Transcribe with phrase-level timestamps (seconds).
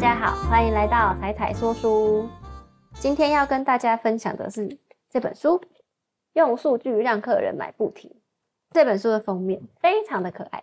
[0.00, 2.28] 大家好，欢迎来到彩彩说书。
[3.00, 4.78] 今天要跟大家分享的是
[5.10, 5.58] 这本书
[6.34, 8.08] 《用数据让客人买不停》。
[8.70, 10.62] 这本书的封面非常的可爱，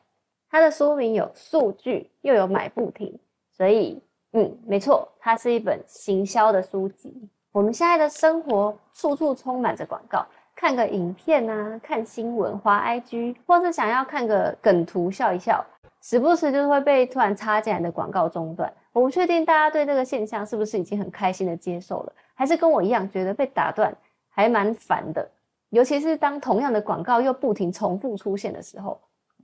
[0.50, 3.20] 它的书名有数据又有买不停，
[3.52, 4.02] 所以
[4.32, 7.14] 嗯，没错，它是一本行销的书籍。
[7.52, 10.26] 我们现在的生活处处充满着广告，
[10.56, 15.62] 看个影片啊，看新闻、滑 IG，或是想要看个梗图笑一笑。
[16.02, 23.94] 时不时就会被突然插进来的广告中断，我不确定大家对这个现象是不是已经很开心的接受了，还是跟我一样觉得被打断
[24.30, 25.30] 还蛮烦的。
[25.70, 28.98] 尤其是当同样的广告又不停重复出现的时候，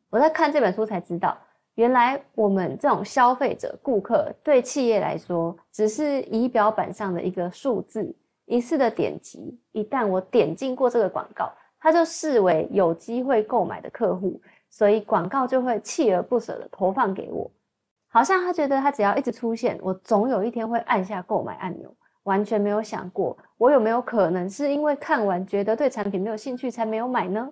[0.10, 1.38] 我在看这本书才知道，
[1.76, 14.42] 原来我们这种消费者、顾客对企业来说，只是仪表板上的一个数字，一次的点击，一旦我点进过这个广告，它就视为有机会购买的客户。
[14.70, 17.52] 所以广告就会锲而不舍的投放给我，
[18.14, 21.90] 好像他觉得他只要一直出现，我总有一天会按下购买按钮，
[22.24, 27.50] 完全没有想过我有没有可能是因为看完觉得对产品没有兴趣才没有买呢？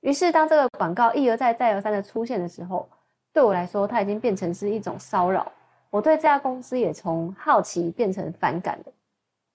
[0.00, 2.88] 于是当这个广告一而再再而三的出现的时候，
[3.32, 5.50] 对我来说它已经变成是一种骚扰，
[5.90, 8.92] 我对这家公司也从好奇变成反感了。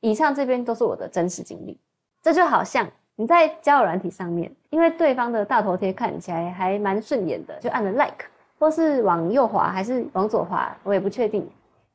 [0.01, 1.79] 以上这边都是我的真实经历，
[2.21, 2.85] 这就好像。
[3.15, 8.25] 你在交友软体上面，因为对方的大头贴看起来还蛮顺眼的，就按了 like，
[8.63, 11.45] 或是往右滑还是往左滑，我也不确定。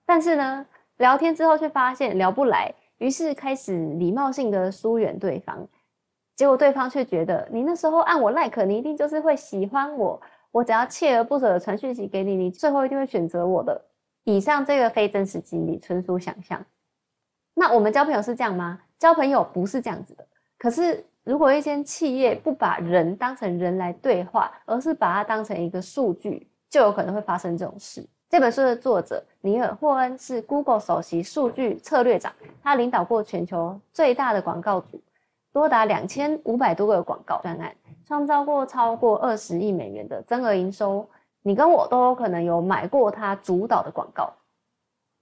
[0.04, 0.66] 但是呢，
[0.98, 5.66] 聊天之后却发现聊不来，于是开始礼貌性的疏远对方。
[6.36, 10.20] 结果对方却觉得你那时候按我 like，你一定就是会喜欢我。
[10.50, 13.82] 我只要锲而不舍的传讯息给你，你最后一定会选择我的。
[14.24, 16.62] 以上这个非真实经历，纯属想象。
[17.54, 18.78] 那我们交朋友是这样吗？
[18.98, 20.26] 交朋友不是这样子的。
[20.58, 28.06] 可是，如果一间企业不把人当成人来对话，而是把它当成一个数据，就有可能会发生这种事。
[28.28, 35.00] 这本书的作者尼尔·霍恩是 Google 首席数据策略长，他领导过全球最大的广告组，
[35.52, 37.74] 多达两千五百多个广告专案，
[38.06, 41.08] 创造过超过二十亿美元的增额营收。
[41.42, 44.30] 你跟我都有可能有买过他主导的广告。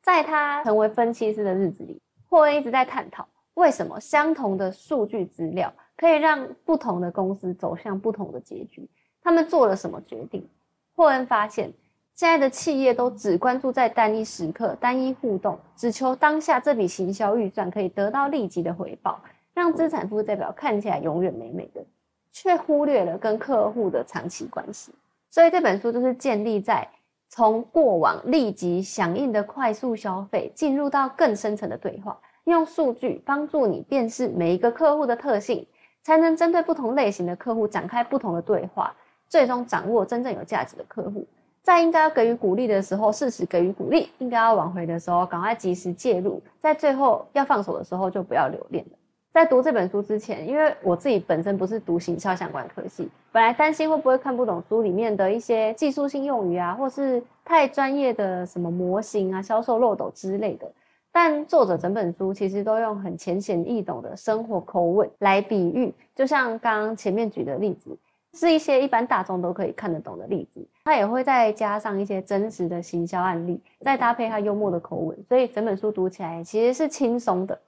[0.02, 3.28] 在他成为分析师的日子里，霍恩一直在探讨。
[3.54, 8.88] 为什么相同的数据资料可以让不同的公司走向不同的结局？
[9.22, 10.48] 他们做了什么决定？
[10.96, 11.70] 霍恩发现，
[12.14, 19.20] 现在的企业都只关注在单一时刻、单一互动，只求当下这笔行销预算可以得到立即的回报，
[19.52, 21.84] 让资产负债表看起来永远美美的，
[22.32, 24.90] 却忽略了跟客户的长期关系。
[25.28, 26.88] 所以这本书就是建立在
[27.28, 32.18] 从过往立即响应的快速消费，进入到更深层的对话。
[32.44, 35.66] 用数据帮助你辨识每一个客户的特性，
[36.02, 38.94] 才能针对不同类型的客户展开不同的对话，
[39.28, 41.26] 最终掌握真正有价值的客户。
[41.62, 48.98] 在应该要给予鼓励的时候，适时给予鼓励；应该要挽回的时候，赶快及时介入；在最后要放手的时候，就不要留恋了。
[49.32, 60.70] 在读这本书之前，因为我自己本身不是读行销相关科系，本来担心会不会看不懂书里面的一些技术性用语啊，或是太专业的什么模型啊、销售漏斗之类的。
[61.12, 67.98] 但作者整本书其实都用很浅显易懂的生活口吻来比喻，就像刚刚前面举的例子，
[68.36, 70.64] 是一些一般大众都可以看得懂的例子。
[70.84, 77.58] 他也会再加上一些真实的行销案例，再搭配他幽默的口吻，所以整本书读起来其实是轻松的。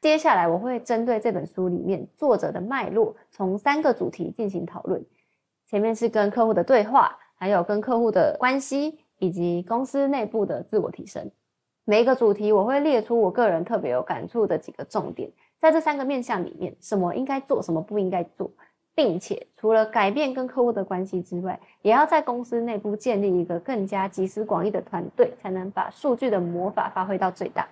[0.00, 5.04] 接下来我会针对这本书里面作者的脉络，从三个主题进行讨论。
[5.66, 11.30] 前面是跟客户的对话，还有跟客户的关系，以及公司内部的自我提升。
[11.84, 15.30] 每一个主题，我会列出我个人特别有感触的几个重点，
[15.60, 18.50] 在这三个面向里面，什么应该做，什么不应该做，
[18.94, 27.66] 并且除了改变跟客户的关系之外，也要在公司内部建立一个更加集思广益的团队，才能把数据的魔法发挥到最大。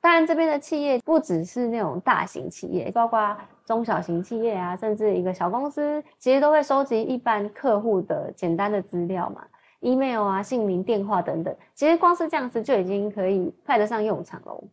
[0.00, 9.44] 当然，这边的企业不只是那种大型企业，包括中小型企业啊，甚至一个小公司，其实都会收集一般客户的简单的资料嘛。
[9.80, 14.64] email 啊，姓名、电话等等，其实光是这样子就已经可以派得上用场喽。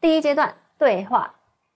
[0.00, 1.34] 第一阶段对话，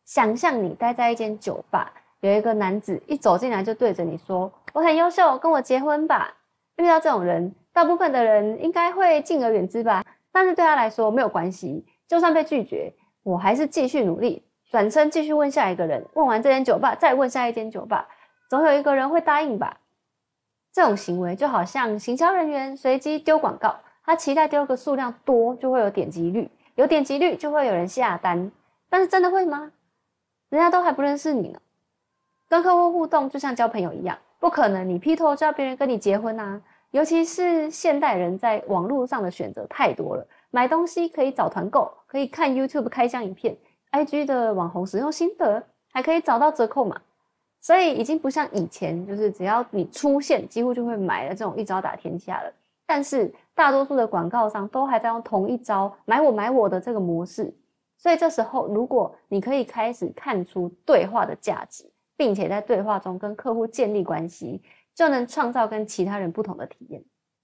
[0.09, 6.35] 想象你待在一间酒吧，有一个男子一走进来就对着你说：“我很优秀，跟我结婚吧。”
[6.77, 10.03] 遇到这种人，大部分的人应该会敬而远之吧。
[10.33, 12.91] 但是对他来说没有关系，就算被拒绝，
[13.23, 16.03] 我还是继续努力，转身继续问下一个人。
[16.15, 18.09] 问完这间酒吧，再问下一间酒吧，
[18.49, 19.77] 总有一个人会答应吧。
[20.73, 23.77] 这种行为就好像行销人员随机丢广告，
[24.07, 28.51] 他期待丢个数量多就会有点击率，有点击率就会有人下单。
[28.89, 29.71] 但是真的会吗？
[30.51, 31.61] 人家都还不认识你呢。
[32.49, 36.61] 跟客户互动就像交朋友一样，不可能你劈头叫别人跟你结婚啊。
[36.91, 43.55] 尤其是现代人在网络上的选择太多了，买东西可以找团购，可以看 YouTube 开箱影片
[43.93, 45.63] ，IG 的网红使用心得，
[45.93, 46.99] 还可以找到折扣码，
[47.61, 52.51] 所以已经不像以前，就是只要你出现，几乎就会买了这种一招打天下了。
[52.87, 57.53] 但是大多数的广告商都还在用同一招买我买我的这个模式，
[57.99, 64.63] 所以这时候如果你可以开始看出对话的价值，并且在对话中跟客户建立关系。
[64.99, 67.01] 就能创造跟其他人不同的体验。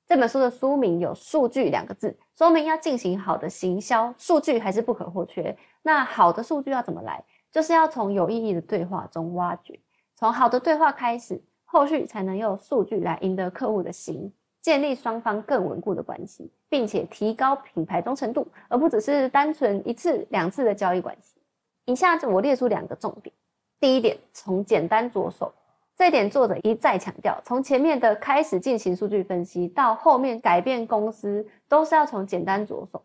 [0.09, 5.57] 这本书的书名有“数据”两个字，说明要进行好的行销，数据还是不可或缺。
[5.83, 7.25] 那好的数据要怎么来？
[7.53, 9.79] 就是要从有意义的对话中挖掘，
[10.17, 14.33] 从好的对话开始，后续才能用数据来赢得客户的心，
[14.65, 21.39] 建立双方更稳固的关系，并且提高品牌忠诚度，而不只是单纯一次两次的交易关系。
[21.85, 23.31] 以下我列出两个重点：
[23.79, 25.53] 第一点，从简单着手。
[25.95, 33.05] 这一点作者一再强调，从前面的开始进行数据分析，到后面改变公司，都是要从简单着手。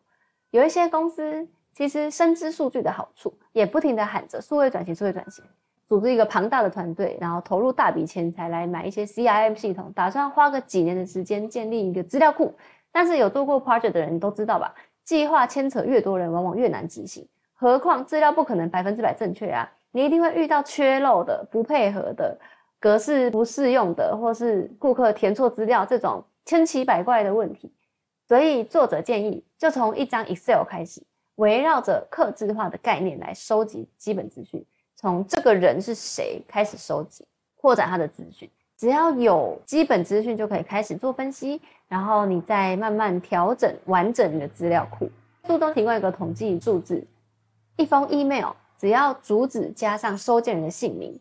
[0.52, 5.44] 有一些公司其实深知数据的好处，也不停的喊着数位转型、数位转型，
[5.90, 12.54] 组织一个庞大的团队，然后投入大笔钱财来买一些 CRM 系统，打算花个几年的时间建立一个资料库。
[12.92, 17.28] 但是有做过 project 的人都知道吧，计划牵扯越多人，往往越难执行。
[17.56, 22.40] 何况资料不可能百分之百正确啊，你一定会遇到缺漏的、不配合的。
[22.80, 27.70] 格式不适用的，或是顾客填错资料这种千奇百怪的问题，
[28.26, 31.04] 所以作者建议就从一张 Excel 开始，
[31.36, 34.66] 围绕着客制化的概念来收集基本资讯，
[35.00, 37.26] 从这个人是谁开始收集，
[37.56, 38.50] 扩展他的资讯。
[38.78, 45.10] 只要有基本资讯，就可以开始做分析，然后你再慢慢调整完整你的资料库。
[45.46, 47.02] 书中提供一个统计数字：
[47.78, 51.18] 一封 email 只要主旨加上收件人的姓名。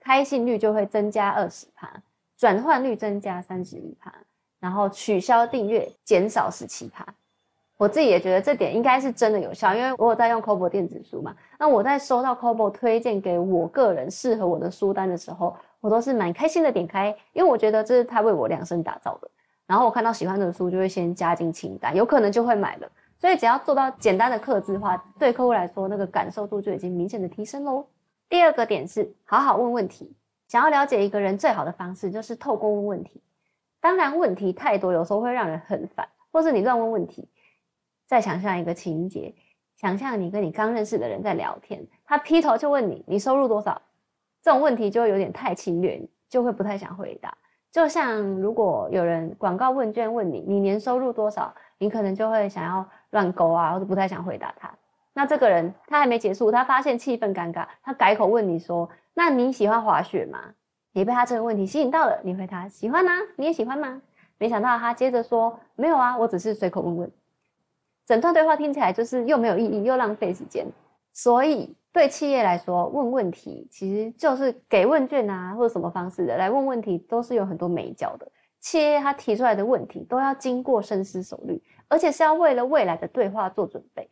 [0.00, 2.02] 开信率就会增加二十趴，
[2.38, 4.10] 转换率增加三十一趴，
[4.58, 7.06] 然后取消订阅减少十七趴。
[7.78, 11.34] 我自己也觉得这点应该是真的有效，因为我有在用 Kobo 电子书嘛。
[11.58, 19.30] 那我在收到 Kobo 推荐给我个人适合我的书单的时候，我都是蛮开心的点开，因为我觉得这是他为我量身打造的。
[19.64, 22.88] 然后我看到喜欢的书，就会先加进清单，有可能就会买了。
[23.16, 27.86] 所以只要做到简单的刻字化，对客户来说，那个感受度就已经明显的提升喽。
[28.28, 30.12] 第二个点是好好问问题。
[30.48, 33.22] 想要了解一个人最好的方式就是透过问问题。
[33.80, 37.28] 当然，问题太多，有时候会让人很烦，或是你乱问问题。
[38.08, 39.34] 再想象一个情节，
[39.76, 43.82] 想象你跟你刚认识的人在聊天，他劈头就问你你收入多少，
[44.42, 47.36] 这种问题就会有点太侵略，就会不太想回答。
[47.70, 54.72] 就像如果有人广告问卷问你你年收入多少，你可能就会想要乱勾啊，或者不太想回答他。
[55.12, 60.38] 那这个人他还没结束，他发现气氛尴尬，他改口问你说：“那你喜欢滑雪吗？”
[60.92, 64.00] 你被他这个问题吸引到了，你回他喜欢啊，你也喜欢吗？
[64.38, 67.12] 没想到他接着说：“没有啊，我只是随口问问。”
[68.08, 70.66] 整段对话听起来就是又没有意义又浪费时间。
[71.12, 78.26] 所以对企业来说，问问题其实就是给问卷啊，或者什么方式的来问问题，都是有很多美角的。
[78.60, 84.08] 企业他提出来的问题都要经过深思熟虑，而且是要为了未来的对话做准备。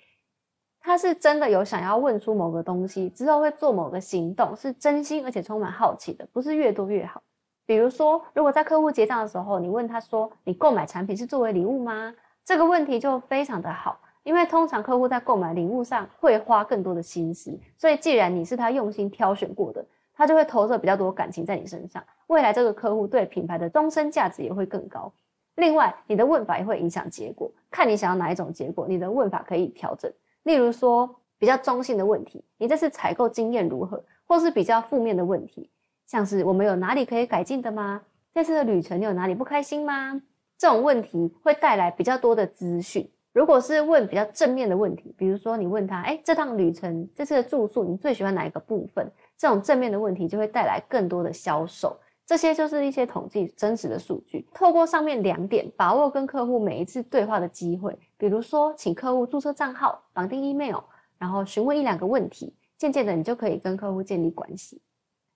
[0.78, 7.22] 他是真的有想要问出某个东西，之后会做某个行动，是真心而且充满好奇的，不是越多越好。
[7.64, 12.14] 比如说，如果在客户结账的时候，你问他说：“你购买产品是作为礼物吗？”
[12.46, 19.84] 这个问题就非常的好，因为通常客户在购买礼物上会花更多的心思，所以既然你是他用心挑选过的，
[20.14, 22.00] 他就会投射比较多感情在你身上。
[22.28, 25.12] 未来这个客户对品牌的终身价值也会更高。
[25.56, 30.08] 另外，你的问法也会影响结果，看你想要哪一种结果，你的问法可以调整。
[30.44, 34.04] 例如说，比较中性的问题，你这次采购经验如何？
[34.24, 35.68] 或是比较负面的问题，
[36.06, 38.02] 像是我们有哪里可以改进的吗？
[38.32, 40.22] 这次的旅程你有哪里不开心吗？
[40.58, 43.08] 这种问题会带来比较多的资讯。
[43.32, 49.10] 如果是问比较正面的问题，比如说你问他，哎，这趟旅程这次的住宿你最喜欢哪一个部分？
[49.36, 51.96] 这种正面的问题就会带来更多的销售。
[52.24, 57.96] 这些就是一些统计真实的数据，透过上面两点，把握跟客户每一次对话的机会。
[58.16, 60.80] 比如说，请客户注册账号、绑定 email，
[61.18, 64.80] 然后询问一两个问题，渐渐的你就可以跟客户建立关系。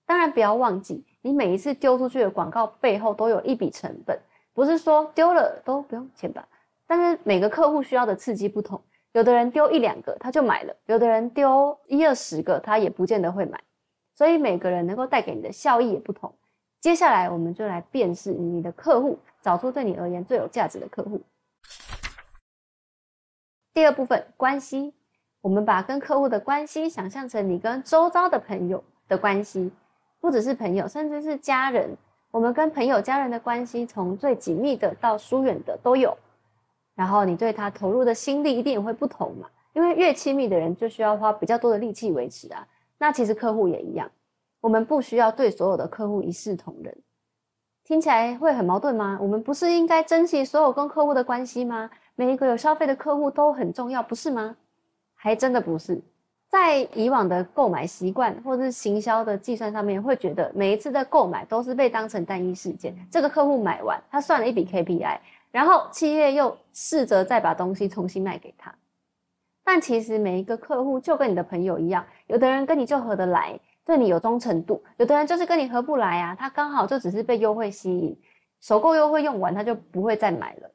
[0.05, 4.19] 当然，不要忘记，你每一次丢出去的广告背后都有一笔成本，
[4.53, 6.47] 不是说丢了都不用钱吧？
[6.85, 8.81] 但是每个客户需要的刺激不同，
[9.13, 13.61] 有的人丢一两个他就买了，有的人丢一二十个他也不见得会买，
[14.13, 16.33] 所以每个人能够带给你的效益也不同。
[16.81, 21.21] 接下来，我们就来辨识你的客户，找出对你而言最有价值的客户。
[23.73, 24.93] 第二部分，关系，
[25.41, 29.71] 我们把跟客户的关系想象成你跟周遭的朋友的关系，
[30.19, 31.95] 不只是朋友，甚至是家人，
[32.31, 36.17] 我们跟朋友、家人的关系，从最紧密的到疏远的都有。
[36.95, 42.67] 然后你对他投入的心力一定也会不同嘛，因为越亲密的人就需要花比较多的力气维持啊。
[42.97, 44.09] 那其实客户也一样，
[44.59, 46.95] 我们不需要对所有的客户一视同仁。
[47.83, 49.17] 听起来会很矛盾吗？
[49.21, 51.89] 我们不是应该珍惜所有跟客户的关系吗？
[52.15, 54.55] 每一个有消费的客户都很重要，不是吗？
[55.15, 56.01] 还真的不是。
[56.51, 62.93] 在以往的购买习惯或者是行销的计算上面，会觉得每一次的购买都是被当成单一事件。
[63.09, 65.17] 这个客户买完，他算了一笔 KPI，
[65.49, 68.75] 然后企业又试着再把东西重新卖给他。
[69.63, 78.19] 但其实每一个客户就跟你的朋友一样，有的人跟你就合得来，对你有忠诚度；有的人就是跟你合不来啊，他刚好就只是被优惠吸引，
[78.59, 80.69] 首购优惠用完他就不会再买了。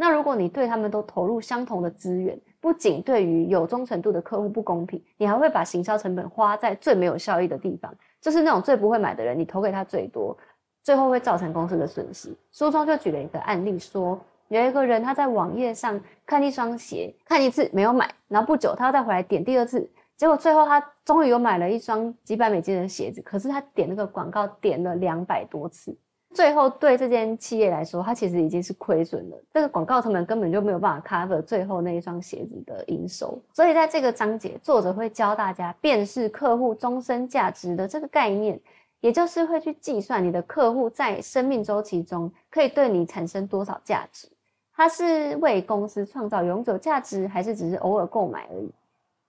[0.00, 10.38] 那如果你对他们都投入相同的资源，不仅对于有忠诚度的客户不公平，你还会把行销成本花在最没有效益的地方，就是那种最不会买的人，你投给他最多，
[10.84, 12.32] 最后会造成公司的损失。
[12.52, 25.96] 书中就举了一个案例，说有一个人他在网页上看一双鞋，看一次没有买，然后不久他又再回来点第二次，结果最后他终于有买了一双几百美金的鞋子，可是他点那个广告点了两百多次。
[26.34, 29.36] 最后，对这间企业来说，它其实已经是亏损了。
[29.52, 33.40] 这个广告成本根本就没有办法 cover 最后那一双鞋子的营收。
[33.54, 38.60] 所以，在这个章节，作者会教大家辨识客户终身价值的这个概念，
[39.00, 44.28] 也就是会去计算你的客户在生命周期中可以对你产生多少价值。
[44.76, 48.70] 他是为公司创造永久价值，还是只是偶尔购买而已？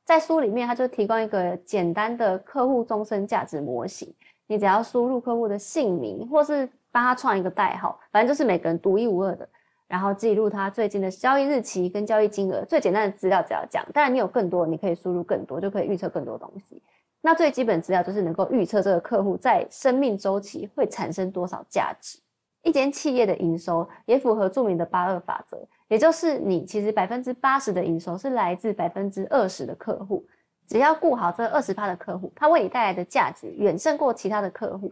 [0.06, 4.14] 在书里面，他就提供一个简单的客户终身价值模型。
[4.48, 9.48] 你只要输入客户的姓名，或是帮他创一个代号，反正就是每个人独一无二的，
[9.88, 13.86] 然后记录他最近的交易日期跟交易金额，最简单的资料只要讲。
[13.94, 16.82] 当然，你有更多，你可以输入更多，就可以预测更多东西。
[17.22, 22.18] 那最基本资料就是能够预测这个客户在生命周期会产生多少价值。
[22.64, 30.26] 一间企业的营收也符合著名的八二法则，也就是你其实百分之八十的营收是来自百分之二十的客户，
[30.68, 34.92] 只要顾好这二十趴的客户，他为你带来的价值远胜过其他的客户。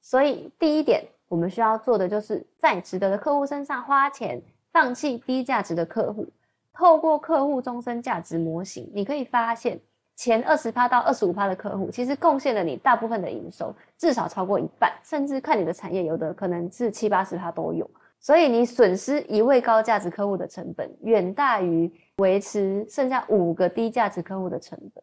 [0.00, 1.04] 所以第一点。
[1.28, 4.40] 我们需要做的就是在值得的客户身上花钱，
[4.72, 6.26] 放弃低价值的客户。
[6.72, 9.78] 透过客户终身价值模型，你可以发现
[10.16, 17.88] 前二十趴到二十五趴的客户，其实贡献了你大部分的营收，至少超过一半，甚至看你的产业，有的可能是七八十趴都有。
[18.20, 25.02] 所以你损失一位高价值客户的成本，远大于维持剩下五个低价值客户的成本。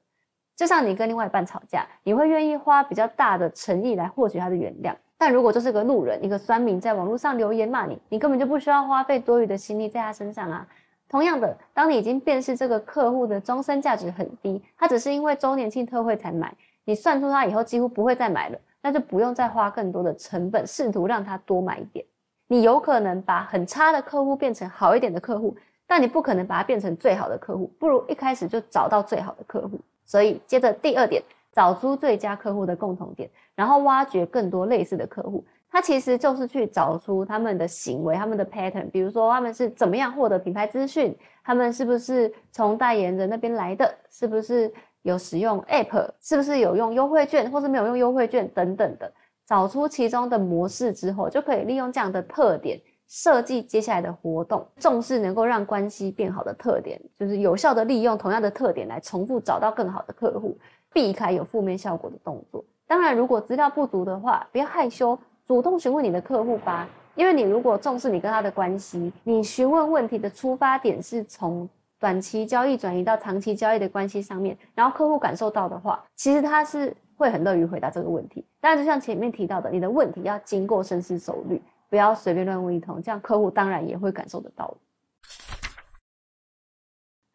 [0.56, 4.96] 就像你跟另外一半吵架，你会愿意花比较大的诚意来获取他的原谅。
[5.18, 10.68] 但如果就是个路人，一个酸民在网络上留言骂你，你根本就不需要花费多余的心力在他身上啊。
[11.08, 16.54] 同样的，当你已经辨识这个客户的终身价值很低，他只是因为周年庆特惠才买，
[16.84, 22.06] 你算出他以后几乎不会再买了，那就不用再花更多的成本试图让他多买一点。
[22.48, 25.56] 你有可能把很差的客户变成好一点的客户，
[25.88, 27.72] 但你不可能把它变成最好的客户。
[27.80, 29.80] 不如一开始就找到最好的客户。
[30.06, 31.24] 所以，接着第二点。
[31.56, 35.46] 找出最佳客户的共同点，然后挖掘更多类似的客户。
[35.72, 44.72] 它其实就是去找出他们的行为、他们的 pattern，比如说他们是怎么样获得品牌资讯，他们是不是从代言人那边来的，是不是
[45.04, 49.10] 有使用 app，是不是有用优惠券，或是没有用优惠券等等的。
[49.46, 54.66] 找出其中的模式之后，就可以利用这样的特点设计接下来的活动。
[54.78, 60.58] 重视能够让关系变好的特点，就是有效的利用同样的特点来重复找到更好的客户。
[60.94, 62.64] 避开有负面效果的动作。
[62.88, 66.88] 当然，如果资料不足的话，不要害羞，主动询问你的客户吧。
[67.16, 71.68] 因为你如果重视你跟他的关系，你询问问题的出发点是从
[72.00, 78.46] 短期交易转移到长期交易的关系上面，然后客户感受到的话，其实他是会很乐于回答这个问题。
[78.62, 81.62] 当然，就像前面提到的，你的问题要经过深思熟虑，
[81.96, 84.76] 不要随便乱问一通，这样客户当然也会感受得到。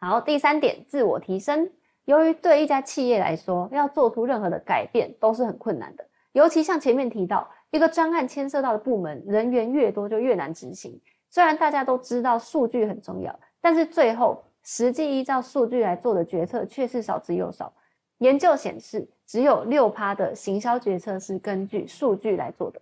[0.02, 1.72] 好，第三点，自我提升。
[2.04, 11.00] 由于对一家企业来说，要做出任何的改变都是很困难的，尤其像前面提到，一个专案牵涉到的部门人员越多，就越难执行。
[11.30, 17.72] 虽然大家都知道数据很重要，但是最后实际依照数据来做的决策却是少之又少。
[18.18, 22.78] 研究显示，只有六趴的行销决策是根据数据来做的，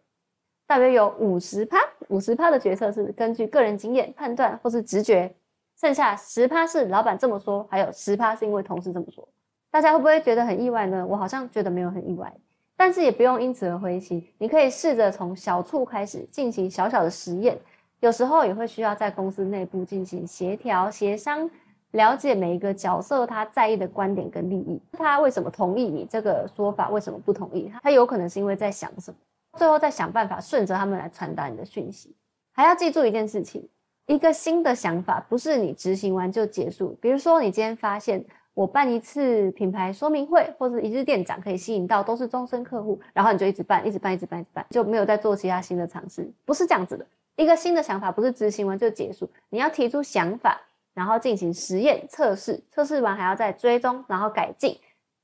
[0.69, 5.35] 大约有五十趴，五十趴的决策是根据个人经验判断或是直觉。
[5.81, 9.27] 剩下十趴是老板这么说，还有十趴是因为同事这么说。
[9.71, 11.07] 大家会不会觉得很意外呢？
[11.09, 12.31] 我好像觉得没有很意外，
[12.77, 14.23] 但是也不用因此而灰心。
[14.37, 17.59] 你可以试着从小处开始进行小小的实验，
[18.01, 21.49] 有时候也会需要在公司内部进行协调协商，
[21.93, 27.73] 了解每一个角色他在意的观点跟利益，他为什么同意你这个说法，为什么不同意？
[27.83, 29.17] 他有可能是因为在想什么。
[29.59, 32.15] 最后再想办法顺着他们来传达你的讯息。
[32.53, 33.69] 还要记住一件事情：
[34.07, 36.97] 一个新的想法不是你执行完就结束。
[37.01, 38.25] 比如说，你今天发现
[38.55, 46.29] 我办一次品牌说明会或者一日店长可以吸引到都是终身客户，然后你就一直办，一直办，一直办，一直办，就没有再做其他新的尝试。
[46.45, 47.07] 不是这样子的。
[47.37, 50.61] 一个新的想法不是执行完就结束，你要提出想法，
[50.95, 54.77] 然后进行实验测试，测试完还要再追踪，然后改进，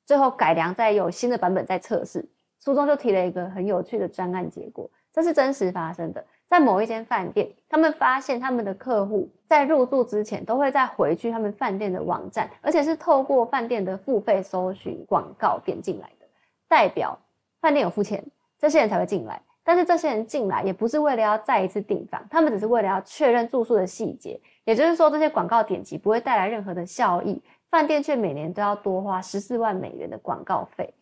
[0.07, 2.25] 最后改良，再有新的版本再测试。
[2.65, 6.25] 书中就提了一个很有趣的专案结果，这是真实发生的。
[6.47, 16.27] 在某一间饭店，他们发现他们的客户在入住之前都会再回去他们饭店的网站，而且是透过饭店的付费搜寻广告点进来的，
[16.67, 17.19] 代表
[17.61, 18.25] 饭店有付钱，
[18.59, 19.39] 这些人才会进来。
[19.63, 24.41] 但是这些人进来也不是为了要再一次订房，他们只是为了要确认住宿的细节。
[24.65, 30.93] 也就是说，这些广告点击不会带来任何的效益，饭店却每年都要多花十四万美元的广告费。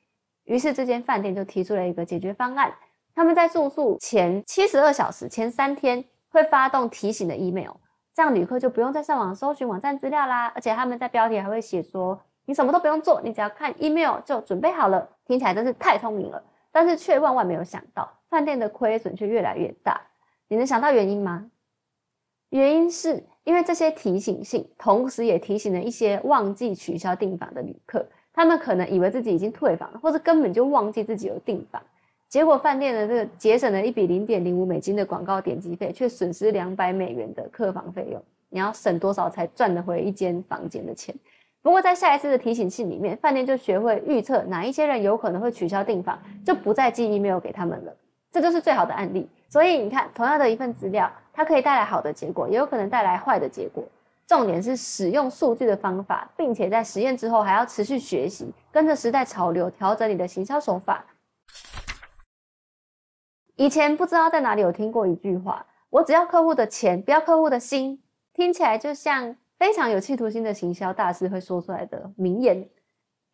[0.44, 2.72] 于是，这间饭店就提出了一个解决方案：
[3.14, 7.72] 他们在住宿前七十二小时前三天会发动提醒的 email，
[8.14, 10.48] 这样旅客就不用再上网搜寻网站资料啦。
[10.54, 18.10] 而且他们在标题还会写说：“你什么都不用做，你只要看 email 就准备好了。”听起来真是太聪明了，但是却万万没有想到。
[18.28, 20.00] 饭店的亏损却越来越大，
[20.48, 21.50] 你能想到原因吗？
[22.48, 31.82] 原因是因为这些提醒信，同时也提醒了一些忘记取消订房的旅客，他们可能以为自己已经退房了，或者根本就忘记自己有订房，
[32.28, 38.22] 结果饭店的这个节省了一笔零点零五美金的广告点击费，却损失两百美元的客房费用。
[38.48, 41.14] 你要省多少才赚得回一间房间的钱？
[41.62, 47.96] 不过在下一次的提醒信里面，饭店就学会预测哪一些人有可能会取消订房，就不再寄 email 给他们了。
[48.30, 53.84] 这就是最好的案例，所以你看，同样的一份资料，它可以带来好的结果，也有可能带来坏的结果。
[54.26, 61.04] 重点是使用数据的方法，并且在实验之后还要持续学习，跟着时代潮流调整你的行销手法。
[63.56, 68.02] 以前不知道在哪里有听过一句话：“我只要客户的钱，不要客户的心。”
[68.32, 72.68] 听起来就像非常有企图心的行销大师会说出来的名言。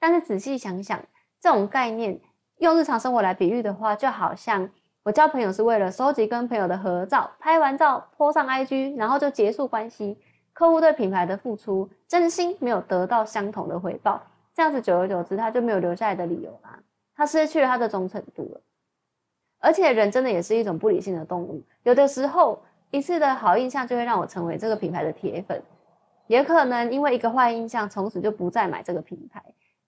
[0.01, 1.01] 但是仔细想想，
[1.41, 2.21] 这种概念
[2.59, 4.69] 用日常生活来比喻的话，就好像。
[5.05, 10.19] 我交朋友是为了收集跟朋友的合照，拍完照泼上 IG，然后就结束关系。
[10.59, 14.21] 客户对品牌的付出，真心没有得到相同的回报，
[14.53, 16.77] 这样子久而久之，他就没有留下来的理由啦。
[17.15, 18.61] 他失去了他的忠诚度了。
[19.61, 25.63] 而且人真的也是一种不理性的动物，有的时候一次的好印象就会让我成为这个品牌的铁粉，
[26.27, 29.41] 也可能因为一个坏印象，从此就不再买这个品牌。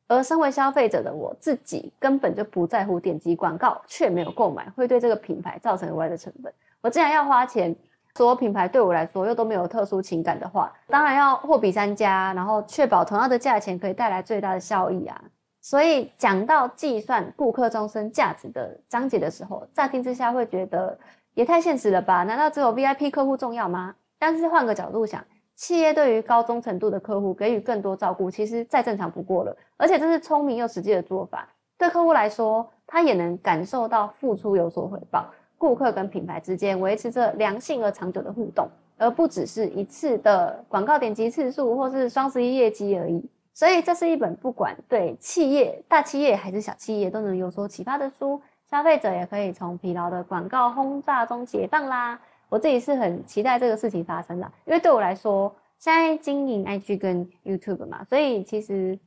[0.06, 6.54] 而身为消费者的我自己根本就不在乎点击广告却没有购买会对这个品牌造成额外的成本。
[6.80, 7.74] 我既然要花钱，
[8.14, 15.20] 所有品牌对我来说又都没有特殊情感的话，当然要货比三家，然后确保同样的价钱可以带来最大的效益啊。
[15.60, 20.98] 所以讲到计算顾客终身价值的章节的时候，乍听之下会觉得
[21.34, 22.24] 也太现实了吧？
[22.24, 23.94] 难道只有 VIP 客户重要吗？
[24.18, 25.24] 但是换个角度想。
[25.56, 29.54] 企业对于高忠诚度的客户给予更多照顾，其实再正常不过了。
[29.76, 31.46] 而且这是聪明又实际的做法，
[31.76, 35.26] 对客户来说，他也能感受到付出有所回报。
[35.60, 43.22] 顾客跟品牌之间维持着良性而长久的互动，而不只是一次的广告点击次数或是双十一业绩而已。
[43.52, 48.40] 所以，这是一本不管对企业、大企业还是小企业都能有所启发的书。
[48.70, 52.18] 消费者也可以从疲劳的广告轰炸中解放啦。
[52.48, 58.98] 我自己是很期待这个事情发生的，因为对我来说，现在经营 IG 跟 YouTube 嘛，所以其实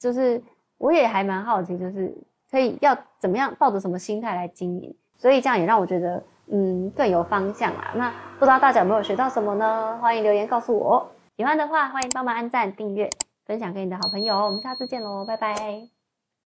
[0.00, 0.42] 就是
[0.78, 2.16] 我也还蛮好奇，就是
[2.50, 7.92] 可以要怎么样抱着什么心态来经营，所以这样也让我觉得嗯更有方向啊。
[7.94, 9.98] 那不知道大家有没有学到什么呢？
[10.00, 13.08] 欢迎留言告诉我，喜欢的话欢迎帮忙按赞、订阅、
[13.46, 14.36] 分享给你的好朋友。
[14.36, 15.95] 我们下次见喽，拜拜。